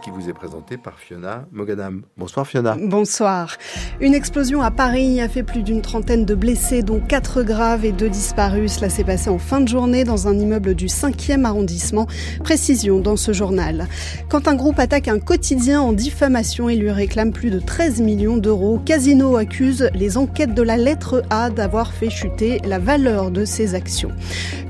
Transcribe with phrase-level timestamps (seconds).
[0.00, 2.02] qui vous est présenté par Fiona Mogadam.
[2.16, 2.76] Bonsoir Fiona.
[2.80, 3.56] Bonsoir.
[4.00, 7.92] Une explosion à Paris a fait plus d'une trentaine de blessés, dont quatre graves et
[7.92, 8.74] deux disparus.
[8.74, 12.06] Cela s'est passé en fin de journée dans un immeuble du 5e arrondissement.
[12.42, 13.86] Précision dans ce journal.
[14.28, 18.36] Quand un groupe attaque un quotidien en diffamation et lui réclame plus de 13 millions
[18.36, 23.44] d'euros, Casino accuse les enquêtes de la lettre A d'avoir fait chuter la valeur de
[23.44, 24.12] ses actions.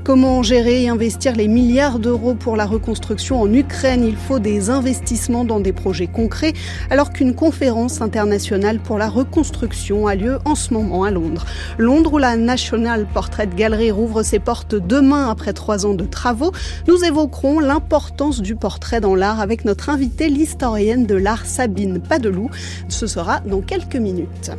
[0.03, 4.03] Comment gérer et investir les milliards d'euros pour la reconstruction en Ukraine?
[4.03, 6.51] Il faut des investissements dans des projets concrets,
[6.89, 11.45] alors qu'une conférence internationale pour la reconstruction a lieu en ce moment à Londres.
[11.77, 16.51] Londres où la National Portrait Gallery rouvre ses portes demain après trois ans de travaux.
[16.89, 22.49] Nous évoquerons l'importance du portrait dans l'art avec notre invitée, l'historienne de l'art Sabine Padeloup.
[22.89, 24.51] Ce sera dans quelques minutes.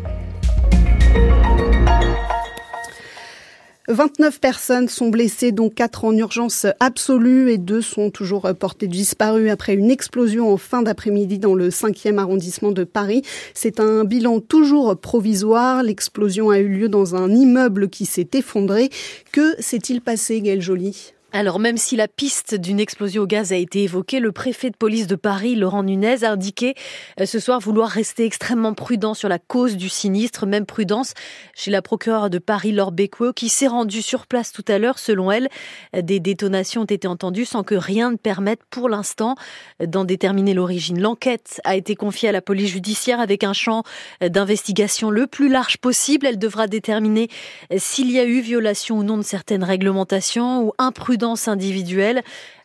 [3.88, 9.50] 29 personnes sont blessées, dont 4 en urgence absolue et 2 sont toujours portées disparues
[9.50, 13.22] après une explosion en fin d'après-midi dans le 5e arrondissement de Paris.
[13.52, 15.82] C'est un bilan toujours provisoire.
[15.82, 18.88] L'explosion a eu lieu dans un immeuble qui s'est effondré.
[19.32, 21.13] Que s'est-il passé, Gaëlle Joly?
[21.34, 24.76] Alors même si la piste d'une explosion au gaz a été évoquée, le préfet de
[24.76, 26.76] police de Paris, Laurent Nunez, a indiqué
[27.20, 31.12] euh, ce soir vouloir rester extrêmement prudent sur la cause du sinistre, même prudence
[31.52, 35.00] chez la procureure de Paris, Laure Becquot, qui s'est rendue sur place tout à l'heure.
[35.00, 35.48] Selon elle,
[36.00, 39.34] des détonations ont été entendues sans que rien ne permette pour l'instant
[39.84, 41.00] d'en déterminer l'origine.
[41.00, 43.82] L'enquête a été confiée à la police judiciaire avec un champ
[44.20, 46.26] d'investigation le plus large possible.
[46.26, 47.28] Elle devra déterminer
[47.76, 52.22] s'il y a eu violation ou non de certaines réglementations ou imprudence individuelle.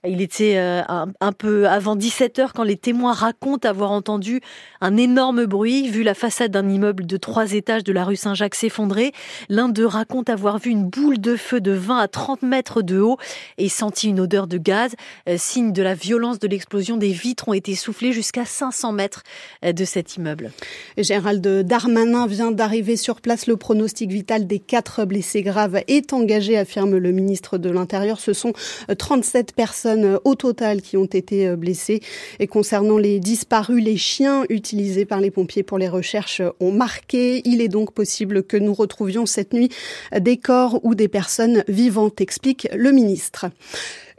[0.07, 4.39] Il était euh, un, peu avant 17 heures quand les témoins racontent avoir entendu
[4.79, 8.55] un énorme bruit, vu la façade d'un immeuble de trois étages de la rue Saint-Jacques
[8.55, 9.11] s'effondrer.
[9.49, 13.01] L'un d'eux raconte avoir vu une boule de feu de 20 à 30 mètres de
[13.01, 13.17] haut
[13.57, 14.95] et senti une odeur de gaz.
[15.27, 19.23] Euh, signe de la violence de l'explosion, des vitres ont été soufflées jusqu'à 500 mètres
[19.65, 20.51] euh, de cet immeuble.
[20.97, 23.47] Gérald Darmanin vient d'arriver sur place.
[23.47, 28.21] Le pronostic vital des quatre blessés graves est engagé, affirme le ministre de l'Intérieur.
[28.21, 28.53] Ce sont
[28.97, 29.88] 37 personnes
[30.23, 32.01] au total qui ont été euh, blessées.
[32.39, 37.41] Et concernant les disparus, les chiens utilisés par les pompiers pour les recherches ont marqué.
[37.45, 39.69] Il est donc possible que nous retrouvions cette nuit
[40.17, 43.47] des corps ou des personnes vivantes, explique le ministre.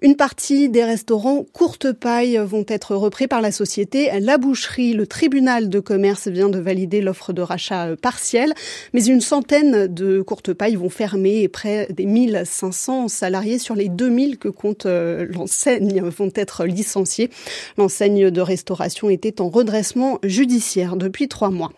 [0.02, 4.94] Une partie des restaurants courte paille vont être repris par la société La Boucherie.
[4.94, 8.54] Le tribunal de commerce vient de valider l'offre de rachat partielle,
[8.94, 13.90] mais une centaine de courte paille vont fermer et près des 1500 salariés sur les
[13.90, 17.28] 2000 que compte euh, l'enseigne vont être licenciés.
[17.76, 21.72] L'enseigne de restauration était en redressement judiciaire depuis trois mois.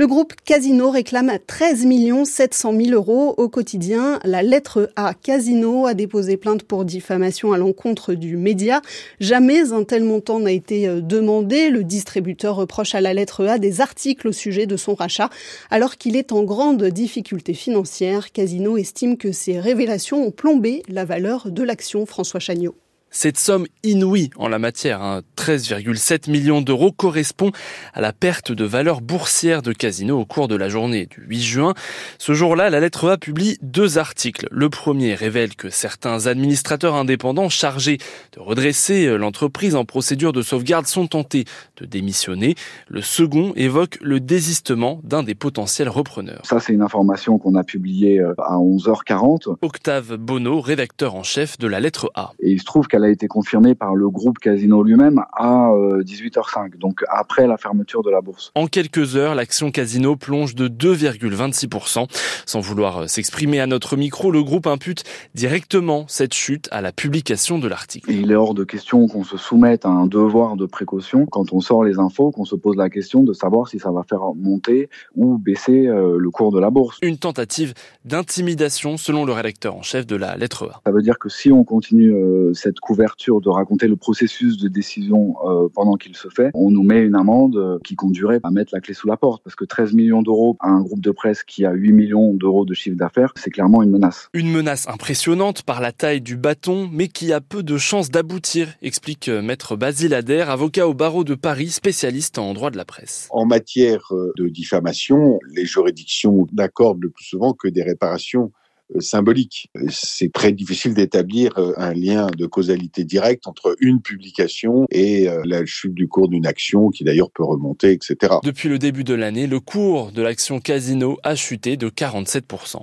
[0.00, 1.86] Le groupe Casino réclame 13
[2.24, 4.18] 700 000 euros au quotidien.
[4.24, 8.80] La lettre A Casino a déposé plainte pour diffamation à l'encontre du média.
[9.20, 11.68] Jamais un tel montant n'a été euh, demandé.
[11.68, 15.28] Le distributeur reproche à la lettre A des articles au sujet de son rachat.
[15.70, 21.04] Alors qu'il est en grande difficulté financière, Casino estime que ces révélations ont plombé la
[21.04, 22.74] valeur de l'action François Chagnot.
[23.12, 27.50] Cette somme inouïe en la matière, 13,7 hein, millions d'euros, correspond
[27.92, 31.40] à la perte de valeur boursière de Casino au cours de la journée du 8
[31.42, 31.74] juin.
[32.18, 34.46] Ce jour-là, la lettre A publie deux articles.
[34.52, 37.98] Le premier révèle que certains administrateurs indépendants chargés
[38.32, 41.46] de redresser l'entreprise en procédure de sauvegarde sont tentés
[41.78, 42.54] de démissionner.
[42.88, 46.42] Le second évoque le désistement d'un des potentiels repreneurs.
[46.44, 49.56] Ça, c'est une information qu'on a publiée euh, à 11h40.
[49.62, 52.30] Octave Bonneau, rédacteur en chef de la lettre A.
[52.38, 56.74] Et il se trouve qu'elle a été confirmée par le groupe Casino lui-même à 18h05,
[56.74, 58.52] euh, donc après la fermeture de la bourse.
[58.54, 62.06] En quelques heures, l'action Casino plonge de 2,26%.
[62.46, 66.92] Sans vouloir euh, s'exprimer à notre micro, le groupe impute directement cette chute à la
[66.92, 68.10] publication de l'article.
[68.10, 71.60] Il est hors de question qu'on se soumette à un devoir de précaution quand on
[71.60, 74.88] sort les infos, qu'on se pose la question de savoir si ça va faire monter
[75.16, 76.98] ou baisser euh, le cours de la bourse.
[77.02, 77.74] Une tentative
[78.04, 80.80] d'intimidation selon le rédacteur en chef de la lettre A.
[80.84, 82.14] Ça veut dire que si on continue
[82.54, 86.82] cette couverture de raconter le processus de décision euh, pendant qu'il se fait, on nous
[86.82, 89.44] met une amende euh, qui conduirait à mettre la clé sous la porte.
[89.44, 92.64] Parce que 13 millions d'euros à un groupe de presse qui a 8 millions d'euros
[92.64, 94.28] de chiffre d'affaires, c'est clairement une menace.
[94.34, 98.66] Une menace impressionnante par la taille du bâton, mais qui a peu de chances d'aboutir,
[98.82, 102.84] explique euh, maître Basile Adair, avocat au barreau de Paris, spécialiste en droit de la
[102.84, 103.28] presse.
[103.30, 108.50] En matière de diffamation, les juridictions n'accordent le plus souvent que des réparations
[108.98, 109.70] symbolique.
[109.88, 115.42] C'est très difficile d'établir euh, un lien de causalité directe entre une publication et euh,
[115.44, 118.34] la chute du cours d'une action qui d'ailleurs peut remonter, etc.
[118.42, 122.82] Depuis le début de l'année, le cours de l'action Casino a chuté de 47%.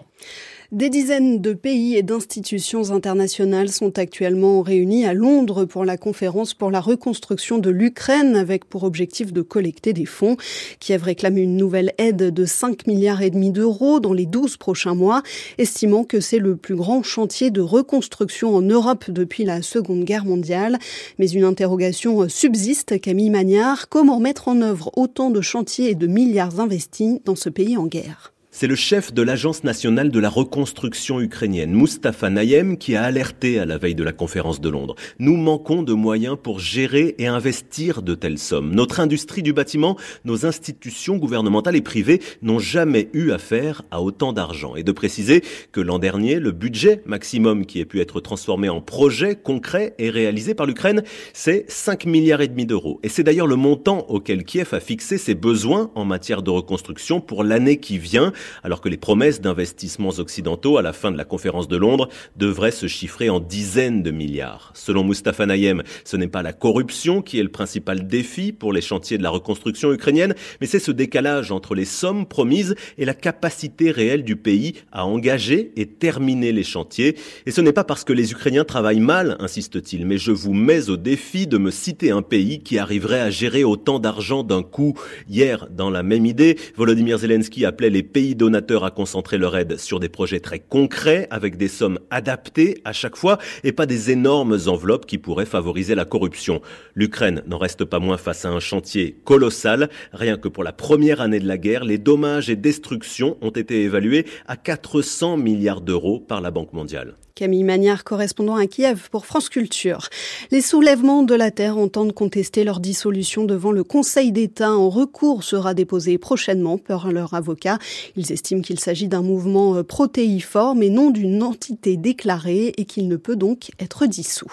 [0.74, 6.54] Des dizaines de pays et d'institutions internationales sont actuellement réunis à Londres pour la conférence
[6.54, 10.36] pour la reconstruction de l'Ukraine avec pour objectif de collecter des fonds.
[10.81, 14.94] Kiev réclame une nouvelle aide de 5 milliards et demi d'euros dans les 12 prochains
[14.94, 15.24] mois,
[15.58, 20.25] estimant que c'est le plus grand chantier de reconstruction en Europe depuis la Seconde Guerre
[20.25, 20.80] mondiale.
[21.18, 26.08] Mais une interrogation subsiste, Camille Magnard, comment mettre en œuvre autant de chantiers et de
[26.08, 28.34] milliards investis dans ce pays en guerre?
[28.59, 33.59] C'est le chef de l'Agence nationale de la reconstruction ukrainienne, Mustafa Nayem, qui a alerté
[33.59, 34.95] à la veille de la conférence de Londres.
[35.19, 38.74] Nous manquons de moyens pour gérer et investir de telles sommes.
[38.74, 39.95] Notre industrie du bâtiment,
[40.25, 44.75] nos institutions gouvernementales et privées n'ont jamais eu affaire à autant d'argent.
[44.75, 48.81] Et de préciser que l'an dernier, le budget maximum qui ait pu être transformé en
[48.81, 53.00] projet concret et réalisé par l'Ukraine, c'est 5 milliards et demi d'euros.
[53.03, 57.21] Et c'est d'ailleurs le montant auquel Kiev a fixé ses besoins en matière de reconstruction
[57.21, 58.33] pour l'année qui vient
[58.64, 62.72] alors que les promesses d'investissements occidentaux à la fin de la conférence de Londres devraient
[62.72, 64.72] se chiffrer en dizaines de milliards.
[64.74, 68.82] Selon Mustafa Nayem, ce n'est pas la corruption qui est le principal défi pour les
[68.82, 73.14] chantiers de la reconstruction ukrainienne, mais c'est ce décalage entre les sommes promises et la
[73.14, 77.16] capacité réelle du pays à engager et terminer les chantiers.
[77.46, 80.90] Et ce n'est pas parce que les Ukrainiens travaillent mal, insiste-t-il, mais je vous mets
[80.90, 84.94] au défi de me citer un pays qui arriverait à gérer autant d'argent d'un coup.
[85.30, 89.78] Hier, dans la même idée, Volodymyr Zelensky appelait les pays donateurs à concentrer leur aide
[89.78, 94.12] sur des projets très concrets avec des sommes adaptées à chaque fois et pas des
[94.12, 96.62] énormes enveloppes qui pourraient favoriser la corruption.
[96.95, 99.89] L'Ukraine n'en reste pas moins face à un chantier colossal.
[100.13, 103.84] Rien que pour la première année de la guerre, les dommages et destructions ont été
[103.84, 107.16] évalués à 400 milliards d'euros par la Banque mondiale.
[107.38, 110.10] Camille Magnard, correspondant à Kiev pour France Culture.
[110.50, 114.69] Les soulèvements de la Terre entendent contester leur dissolution devant le Conseil d'État.
[114.69, 117.78] Un recours sera déposé prochainement par leur avocat.
[118.16, 123.07] Ils estiment qu'il s'agit d'un mouvement euh, protéiforme et non d'une entité déclarée et qu'il
[123.07, 124.51] ne peut donc être dissous.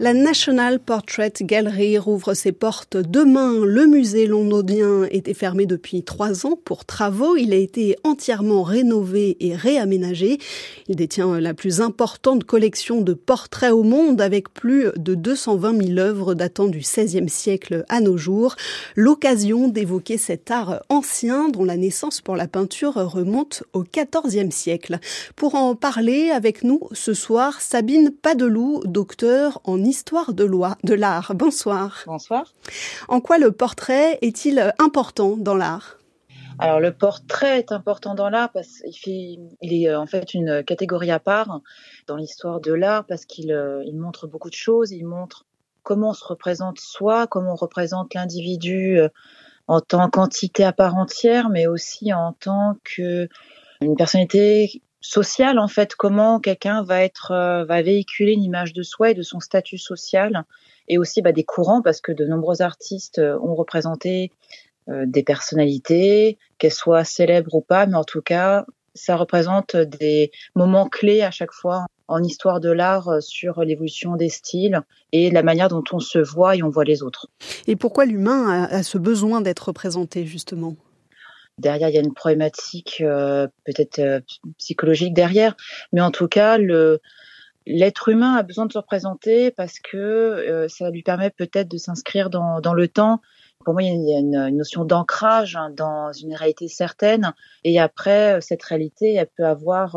[0.00, 3.54] La National Portrait Gallery rouvre ses portes demain.
[3.64, 7.34] Le musée londonien était fermé depuis trois ans pour travaux.
[7.34, 10.38] Il a été entièrement rénové et réaménagé.
[10.86, 15.98] Il détient la plus importante collection de portraits au monde avec plus de 220 000
[15.98, 18.54] œuvres datant du XVIe siècle à nos jours.
[18.94, 25.00] L'occasion d'évoquer cet art ancien dont la naissance pour la peinture remonte au XIVe siècle.
[25.34, 31.32] Pour en parler avec nous ce soir, Sabine Padeloup, docteur en histoire de de l'art.
[31.34, 32.02] Bonsoir.
[32.06, 32.52] Bonsoir.
[33.08, 35.98] En quoi le portrait est-il important dans l'art?
[36.58, 40.64] Alors le portrait est important dans l'art parce qu'il il est euh, en fait une
[40.64, 41.60] catégorie à part
[42.08, 44.90] dans l'histoire de l'art parce qu'il euh, il montre beaucoup de choses.
[44.90, 45.46] Il montre
[45.84, 49.08] comment on se représente soi, comment on représente l'individu euh,
[49.68, 53.28] en tant qu'entité à part entière, mais aussi en tant que
[53.80, 58.82] une personnalité social en fait comment quelqu'un va être euh, va véhiculer une image de
[58.82, 60.44] soi et de son statut social
[60.88, 64.32] et aussi bah, des courants parce que de nombreux artistes euh, ont représenté
[64.88, 70.32] euh, des personnalités qu'elles soient célèbres ou pas mais en tout cas ça représente des
[70.56, 74.80] moments clés à chaque fois en histoire de l'art sur l'évolution des styles
[75.12, 77.28] et la manière dont on se voit et on voit les autres.
[77.68, 80.74] Et pourquoi l'humain a ce besoin d'être représenté justement?
[81.58, 84.20] Derrière il y a une problématique euh, peut-être euh,
[84.58, 85.56] psychologique derrière,
[85.92, 87.00] mais en tout cas le
[87.66, 91.76] l'être humain a besoin de se représenter parce que euh, ça lui permet peut-être de
[91.76, 93.20] s'inscrire dans, dans le temps.
[93.62, 97.34] Pour moi, il y a une, notion d'ancrage hein, dans une réalité certaine.
[97.64, 99.96] Et après, cette réalité, elle peut avoir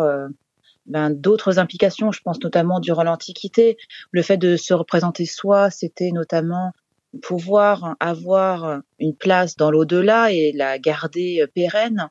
[0.86, 2.12] ben, d'autres implications.
[2.12, 3.78] Je pense notamment durant l'Antiquité.
[4.12, 6.74] Le fait de se représenter soi, c'était notamment
[7.22, 12.10] pouvoir avoir une place dans l'au-delà et la garder pérenne.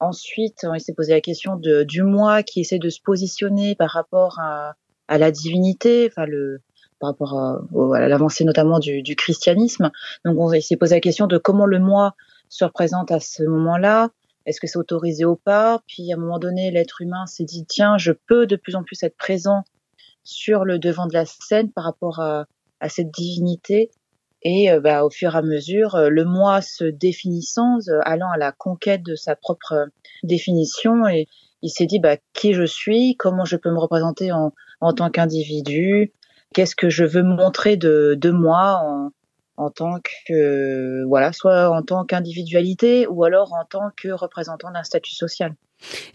[0.00, 4.38] Ensuite, il s'est posé la question du moi qui essaie de se positionner par rapport
[4.40, 4.74] à,
[5.08, 6.60] la divinité, enfin le,
[6.98, 9.90] par rapport à, l'avancée notamment du, christianisme.
[10.24, 12.14] Donc, on s'est posé la question de comment le moi
[12.48, 14.08] se représente à ce moment-là.
[14.46, 15.82] Est-ce que c'est autorisé ou pas?
[15.86, 18.82] Puis, à un moment donné, l'être humain s'est dit tiens, je peux de plus en
[18.82, 19.64] plus être présent
[20.24, 23.90] sur le devant de la scène par rapport à cette divinité.
[24.42, 28.30] Et euh, bah, au fur et à mesure, euh, le moi se définissant, euh, allant
[28.30, 29.88] à la conquête de sa propre
[30.22, 31.28] définition, et
[31.62, 35.10] il s'est dit bah, qui je suis, comment je peux me représenter en, en tant
[35.10, 36.12] qu'individu,
[36.54, 39.10] qu'est-ce que je veux montrer de, de moi en,
[39.58, 44.84] en tant que voilà, soit en tant qu'individualité ou alors en tant que représentant d'un
[44.84, 45.54] statut social.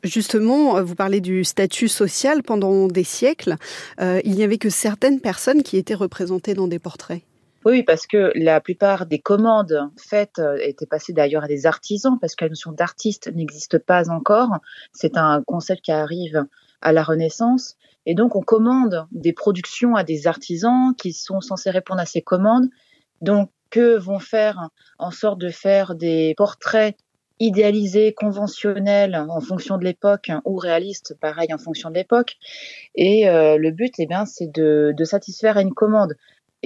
[0.03, 3.55] Justement, vous parlez du statut social pendant des siècles.
[3.99, 7.21] il n'y avait que certaines personnes qui étaient représentées dans des portraits.
[7.65, 12.19] Oui, parce que la plupart des commandes faites euh, étaient passées d'ailleurs à des artisans,
[12.21, 14.51] parce que la notion d'artiste n'existe pas encore.
[14.93, 16.45] C'est un concept qui arrive
[16.81, 17.75] à la Renaissance.
[18.05, 22.21] Et donc, on commande des productions à des artisans qui sont censés répondre à ces
[22.21, 22.69] commandes.
[23.21, 24.69] Donc, que vont faire
[24.99, 26.95] en sorte de faire des portraits
[27.39, 32.37] idéalisés, conventionnels en fonction de l'époque ou réalistes, pareil en fonction de l'époque.
[32.93, 36.15] Et euh, le but, eh bien, c'est de, de satisfaire à une commande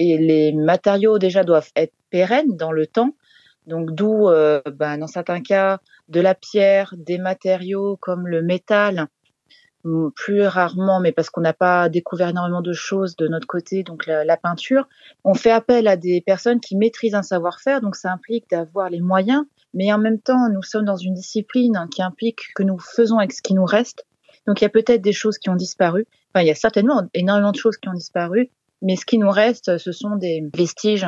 [0.00, 3.14] et les matériaux déjà doivent être pérennes dans le temps.
[3.66, 5.78] Donc d'où, euh, ben, dans certains cas,
[6.08, 9.08] de la pierre, des matériaux comme le métal,
[10.14, 14.06] plus rarement, mais parce qu'on n'a pas découvert énormément de choses de notre côté, donc
[14.06, 14.86] la, la, peinture.
[15.24, 19.00] On fait appel à des personnes qui maîtrisent un savoir-faire, donc ça implique d'avoir les
[19.00, 23.18] moyens, mais en même temps, nous sommes dans une discipline qui implique que nous faisons
[23.18, 24.04] avec ce qui nous reste.
[24.46, 26.06] Donc il y a peut-être des choses qui ont disparu.
[26.32, 28.50] Enfin, il y a certainement énormément de choses qui ont disparu,
[28.82, 31.06] mais ce qui nous reste, ce sont des vestiges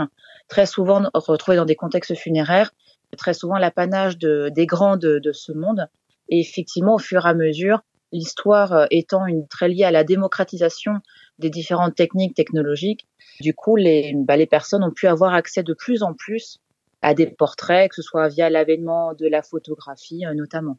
[0.49, 2.73] très souvent retrouvés dans des contextes funéraires,
[3.17, 5.87] très souvent l'apanage de, des grands de, de, ce monde.
[6.29, 7.81] Et effectivement, au fur et à mesure,
[8.13, 10.95] l'histoire euh, étant une, très liée à la démocratisation
[11.39, 13.07] des différentes techniques technologiques,
[13.41, 16.59] du coup, les, bah, les personnes ont pu avoir accès de plus en plus
[17.01, 20.79] à des portraits, que ce soit via l'avènement de la photographie euh, notamment.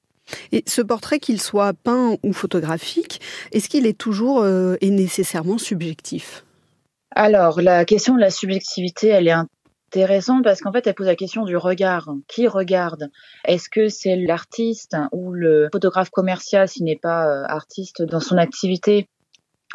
[0.54, 3.20] Et ce portrait, qu'il soit peint ou photographique,
[3.52, 6.46] est-ce qu'il est toujours euh, et nécessairement subjectif?
[7.16, 9.36] Alors, la question de la subjectivité, elle est
[9.94, 12.10] intéressante parce qu'en fait, elle pose la question du regard.
[12.28, 13.10] Qui regarde?
[13.46, 18.38] Est-ce que c'est l'artiste ou le photographe commercial s'il n'est pas euh, artiste dans son
[18.38, 19.08] activité?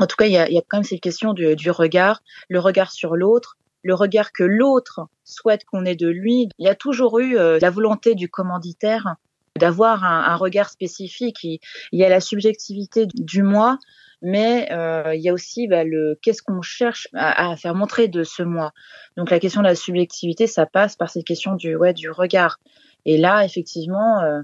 [0.00, 3.16] En tout cas, il y a, quand même cette question du, regard, le regard sur
[3.16, 6.49] l'autre, le regard que l'autre souhaite qu'on ait de lui.
[6.59, 9.16] Il y a toujours eu euh, la volonté du commanditaire
[9.57, 11.42] d'avoir un, regard spécifique.
[11.42, 11.59] Il
[11.92, 13.78] y a la subjectivité du moi,
[14.22, 18.08] mais euh, il y a aussi bah, le qu'est-ce qu'on cherche à, à, faire montrer
[18.08, 18.72] de ce moi?
[19.16, 22.58] Donc la question de la subjectivité, ça passe par cette question du ouais du regard.
[23.04, 24.42] Et là, effectivement, euh,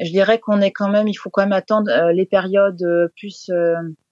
[0.00, 3.08] je dirais qu'on est quand même, il faut quand même attendre euh, les périodes euh,
[3.16, 3.50] plus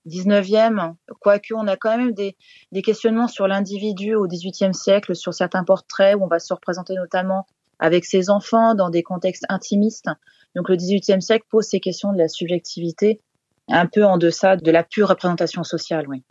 [0.07, 2.37] 19e, euh, quoique on a quand même des,
[2.73, 6.95] des questionnements sur l'individu au 18e siècle, sur certains portraits où on va se représenter
[6.95, 7.47] notamment
[7.79, 10.09] avec ses enfants dans des contextes intimistes.
[10.55, 13.21] Donc le 18e siècle pose ces questions de la subjectivité
[13.69, 16.23] un peu en deçà de la pure représentation sociale, oui.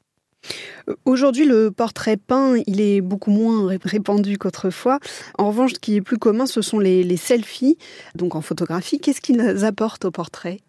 [1.06, 5.00] Aujourd'hui, le portrait peint, il est beaucoup moins répandu qu'autrefois.
[5.38, 7.78] En revanche, ce qui est plus commun, ce sont les, les selfies,
[8.16, 9.00] donc en photographie.
[9.00, 10.60] Qu'est-ce qu'ils apportent au portrait?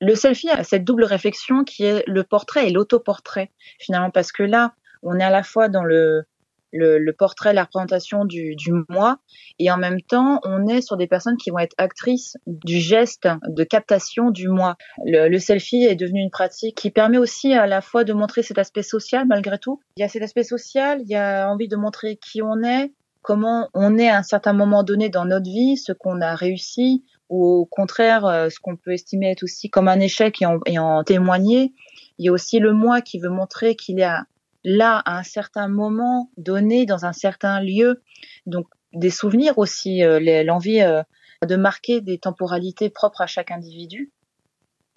[0.00, 4.42] Le selfie a cette double réflexion qui est le portrait et l'autoportrait, finalement, parce que
[4.42, 6.24] là, on est à la fois dans le,
[6.72, 9.18] le, le, portrait, la représentation du, du, moi,
[9.58, 13.28] et en même temps, on est sur des personnes qui vont être actrices du geste
[13.48, 14.76] de captation du moi.
[15.04, 18.42] Le, le, selfie est devenu une pratique qui permet aussi à la fois de montrer
[18.42, 19.80] cet aspect social malgré tout.
[19.96, 22.92] Il y a cet aspect social, il y a envie de montrer qui on est,
[23.22, 27.04] comment on est à un certain moment donné dans notre vie, ce qu'on a réussi,
[27.28, 30.60] ou au contraire, euh, ce qu'on peut estimer être aussi comme un échec et en,
[30.64, 31.72] et en témoigner.
[32.18, 34.26] Il y a aussi le moi qui veut montrer qu'il est à
[34.66, 38.02] là à un certain moment donné dans un certain lieu.
[38.46, 41.02] Donc des souvenirs aussi, euh, l'envie euh,
[41.46, 44.10] de marquer des temporalités propres à chaque individu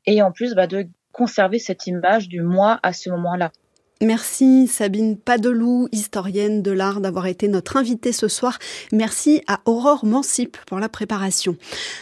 [0.07, 3.51] et en plus bah, de conserver cette image du moi à ce moment-là.
[4.01, 8.57] Merci Sabine Padelou, historienne de l'art, d'avoir été notre invitée ce soir.
[8.93, 11.57] Merci à Aurore Mansip pour la préparation.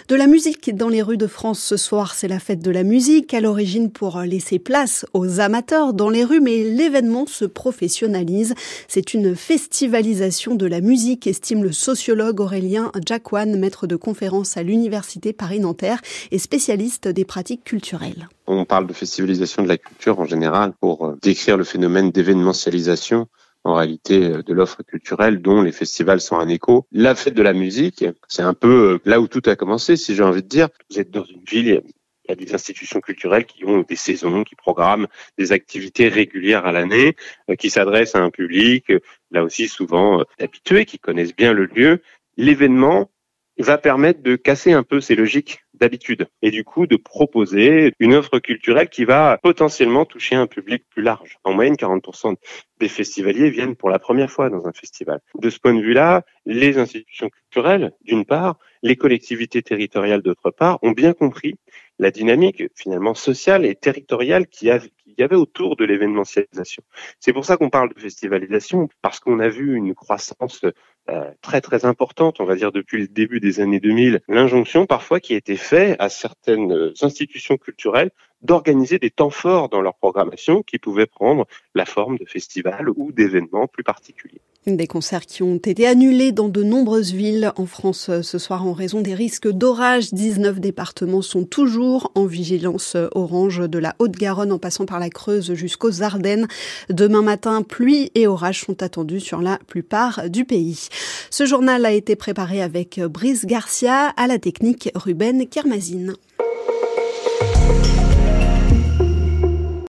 [0.07, 2.83] De la musique dans les rues de France ce soir, c'est la fête de la
[2.83, 8.53] musique, à l'origine pour laisser place aux amateurs dans les rues, mais l'événement se professionnalise.
[8.87, 14.61] C'est une festivalisation de la musique, estime le sociologue Aurélien Jacquan, maître de conférence à
[14.61, 18.29] l'Université Paris-Nanterre et spécialiste des pratiques culturelles.
[18.49, 23.27] On parle de festivalisation de la culture en général pour décrire le phénomène d'événementialisation
[23.63, 26.87] en réalité de l'offre culturelle dont les festivals sont un écho.
[26.91, 30.23] La fête de la musique, c'est un peu là où tout a commencé, si j'ai
[30.23, 30.69] envie de dire.
[30.89, 31.81] Vous êtes dans une ville,
[32.27, 36.65] il y a des institutions culturelles qui ont des saisons, qui programment des activités régulières
[36.65, 37.15] à l'année,
[37.57, 38.91] qui s'adressent à un public,
[39.31, 42.01] là aussi souvent habitué, qui connaissent bien le lieu.
[42.37, 43.11] L'événement
[43.57, 48.13] va permettre de casser un peu ces logiques d'habitude et du coup de proposer une
[48.13, 51.37] offre culturelle qui va potentiellement toucher un public plus large.
[51.43, 52.35] En moyenne, 40%
[52.79, 55.19] des festivaliers viennent pour la première fois dans un festival.
[55.39, 60.79] De ce point de vue-là, les institutions culturelles, d'une part, les collectivités territoriales, d'autre part,
[60.83, 61.55] ont bien compris
[61.99, 66.83] la dynamique finalement sociale et territoriale qu'il y avait autour de l'événementialisation.
[67.19, 70.63] C'est pour ça qu'on parle de festivalisation, parce qu'on a vu une croissance
[71.09, 75.19] euh, très très importante, on va dire depuis le début des années 2000, l'injonction parfois
[75.19, 78.11] qui a été faite à certaines institutions culturelles
[78.41, 83.11] d'organiser des temps forts dans leur programmation qui pouvaient prendre la forme de festivals ou
[83.11, 84.41] d'événements plus particuliers.
[84.67, 88.73] Des concerts qui ont été annulés dans de nombreuses villes en France ce soir en
[88.73, 90.13] raison des risques d'orage.
[90.13, 95.53] 19 départements sont toujours en vigilance orange de la Haute-Garonne en passant par la Creuse
[95.53, 96.49] jusqu'aux Ardennes.
[96.89, 100.89] Demain matin, pluie et orage sont attendus sur la plupart du pays.
[101.29, 106.15] Ce journal a été préparé avec Brice Garcia à la technique Ruben Kermazine.